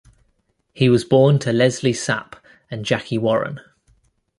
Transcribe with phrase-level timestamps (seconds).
[0.73, 2.39] He was born to Lesley Sapp
[2.71, 3.61] and Jackie Warren.